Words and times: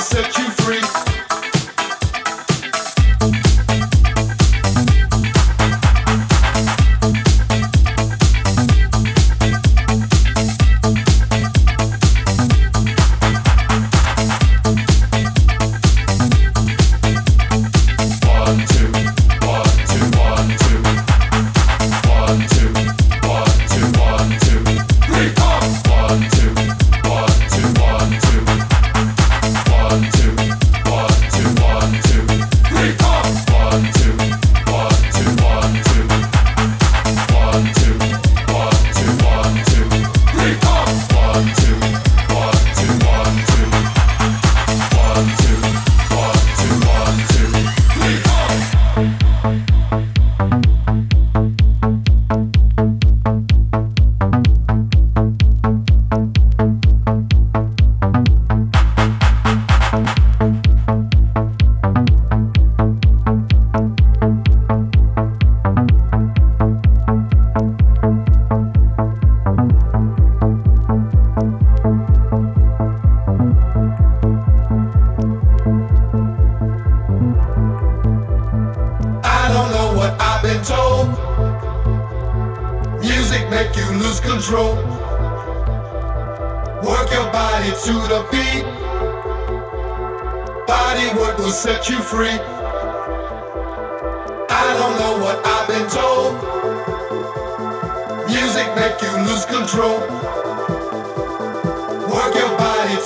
set 0.00 0.38
you 0.38 0.50
free. 0.64 0.99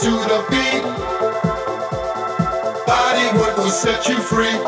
to 0.04 0.10
the 0.10 0.44
beat. 0.50 0.82
Body 2.86 3.26
work 3.38 3.56
will 3.56 3.70
set 3.70 4.06
you 4.06 4.16
free. 4.16 4.58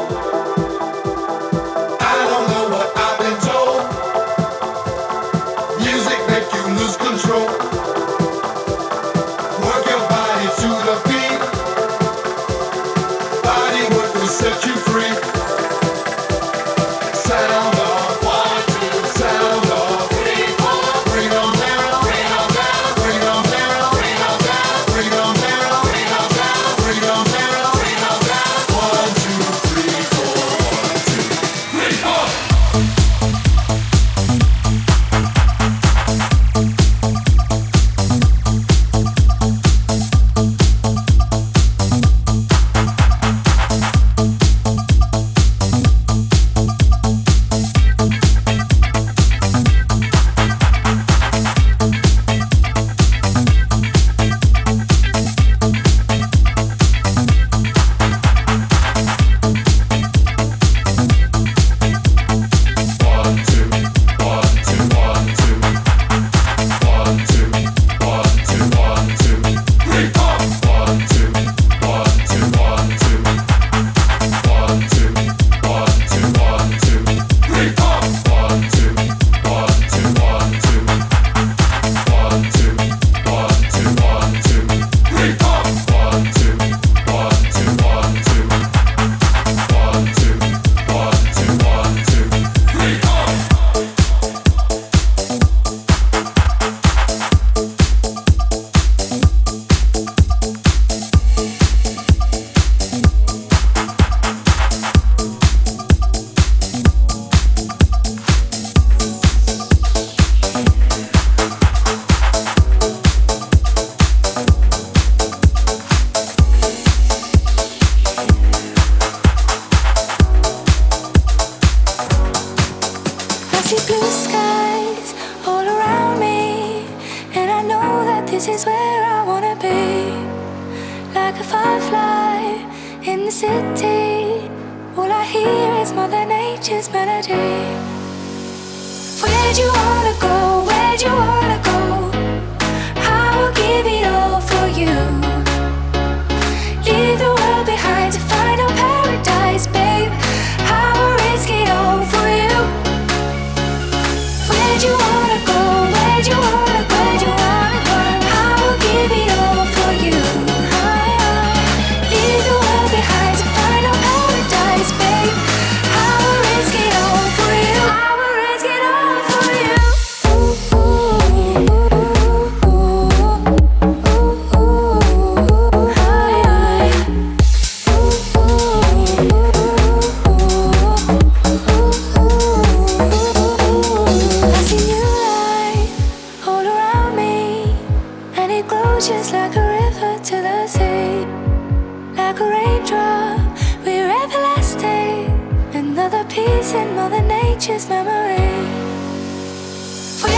I 2.01 2.17
don't 2.31 2.47
know 2.53 2.65
what 2.73 2.89
I've 2.97 3.19
been 3.21 3.39
told. 3.45 3.83
Music 5.79 6.19
make 6.31 6.49
you 6.55 6.65
lose 6.79 6.97
control. 6.97 7.76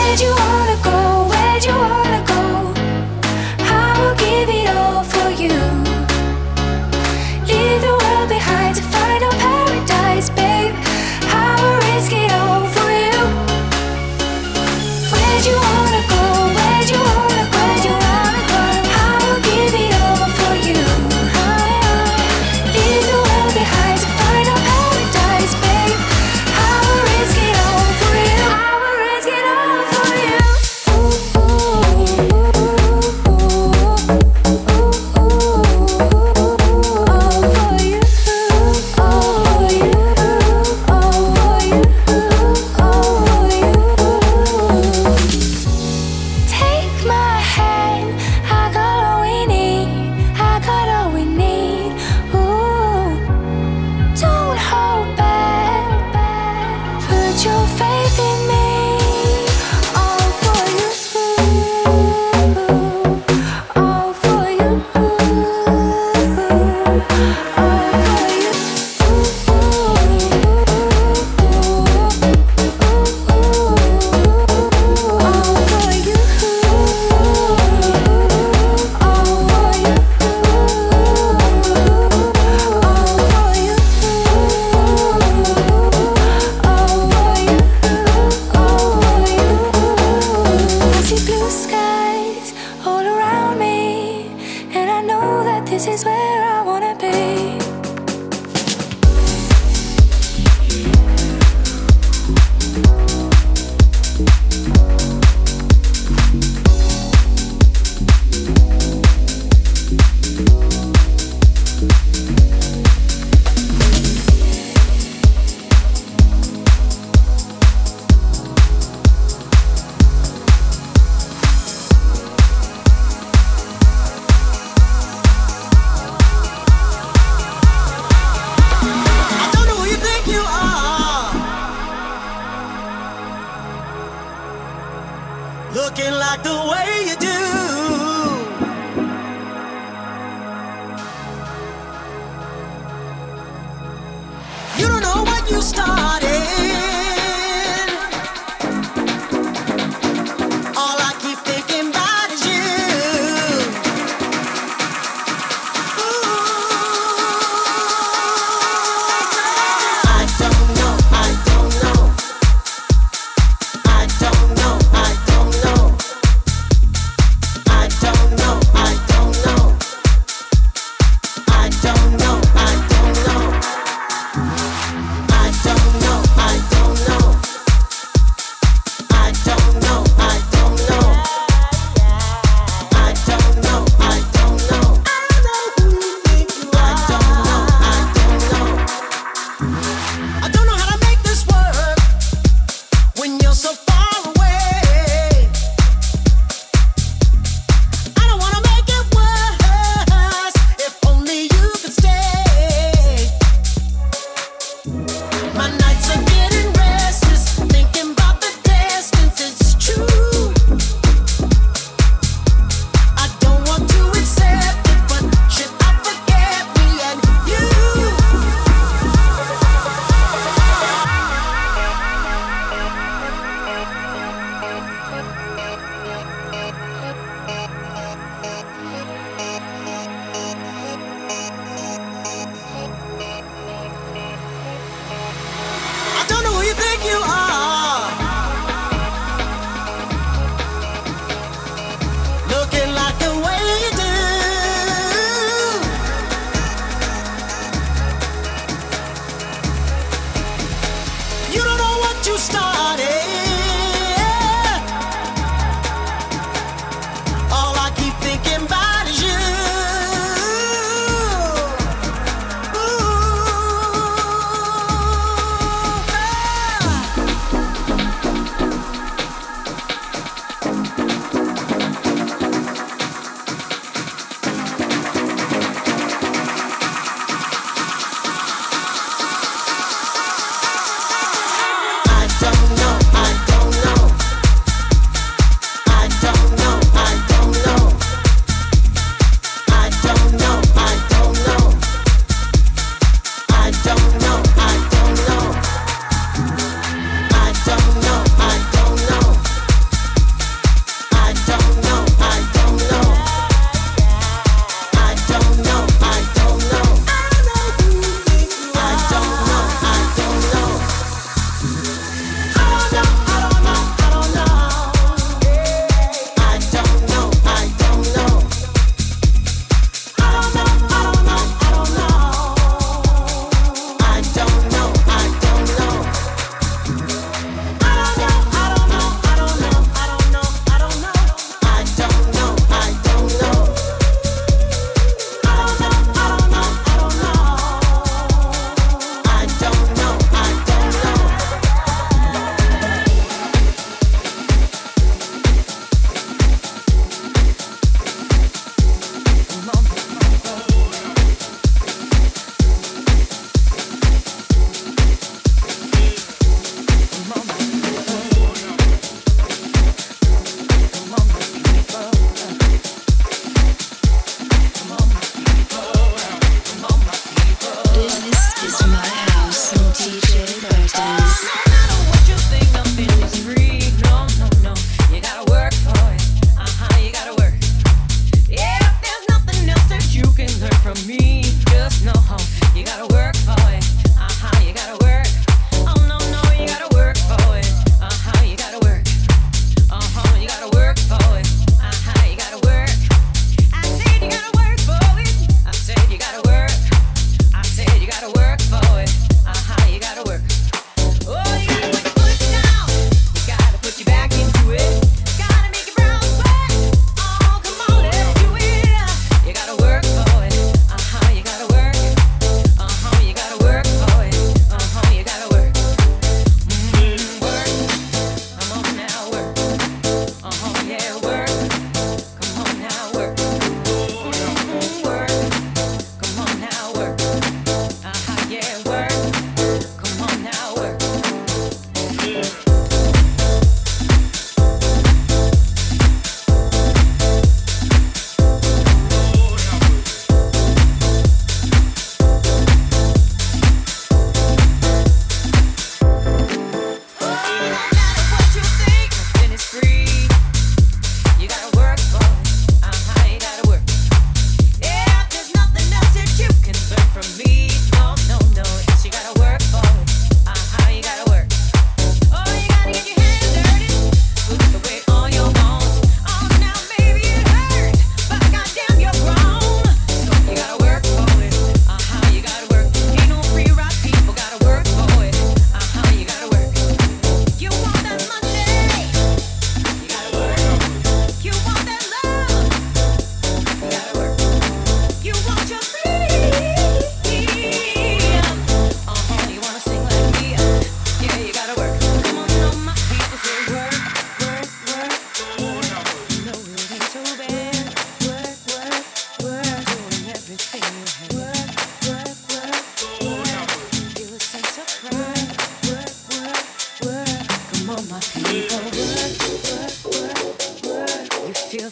Where'd 0.08 0.20
you 0.22 0.30
wanna 0.30 0.76
go? 0.82 1.28
Where'd 1.28 1.64
you 1.66 1.72
wanna 1.72 2.24
go? 2.26 2.72
I 3.60 3.94
will 4.00 4.14
give 4.16 4.48
you. 4.48 4.57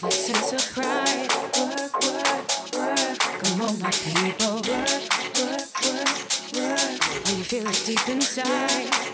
of 0.03 0.12
sense 0.12 0.53
of 0.53 0.74
pride. 0.74 1.30
Work, 1.59 2.03
work, 2.03 2.74
work. 2.74 3.18
Come 3.18 3.61
on, 3.62 3.78
my 3.78 3.90
people. 3.90 4.57
Work, 4.57 5.07
work, 5.38 5.70
work, 5.84 6.18
work. 6.55 7.26
When 7.26 7.36
you 7.38 7.44
feel 7.44 7.66
it 7.66 7.82
deep 7.86 8.09
inside. 8.09 9.05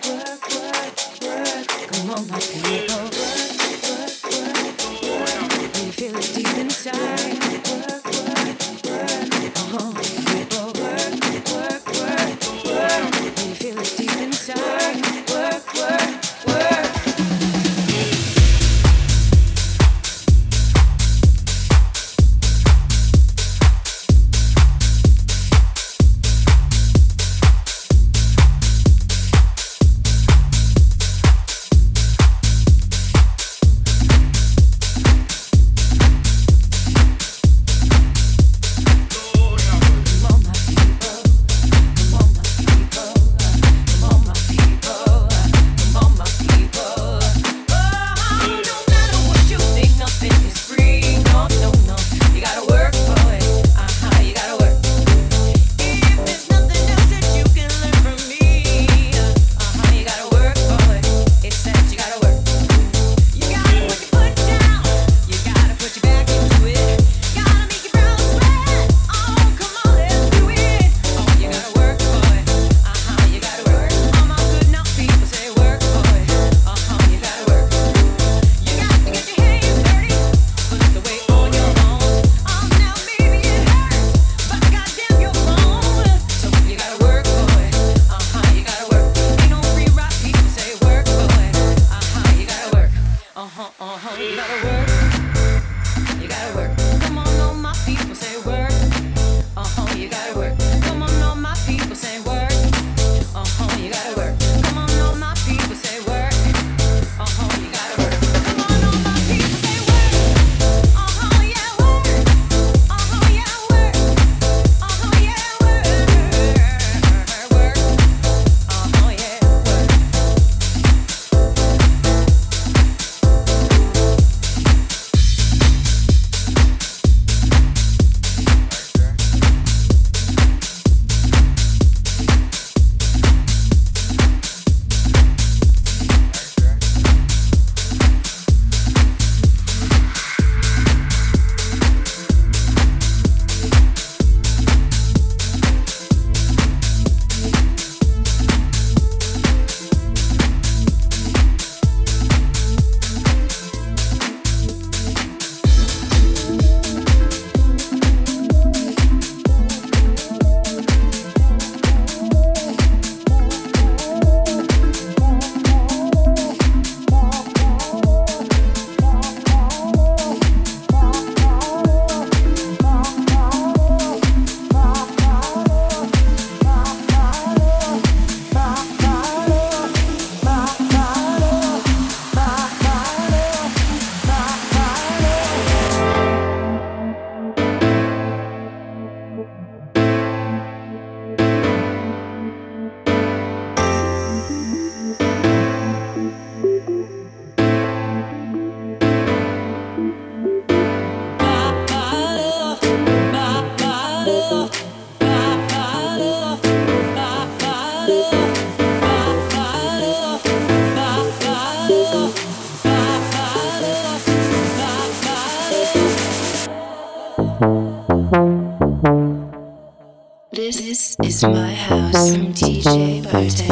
J. 222.93 223.72